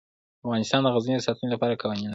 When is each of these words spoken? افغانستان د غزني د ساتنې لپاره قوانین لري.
افغانستان 0.43 0.81
د 0.83 0.87
غزني 0.95 1.15
د 1.17 1.21
ساتنې 1.27 1.49
لپاره 1.53 1.79
قوانین 1.81 2.03
لري. 2.07 2.09